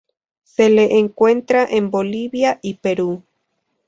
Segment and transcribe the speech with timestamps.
[0.41, 3.21] Se la encuentra en Bolivia y Perú.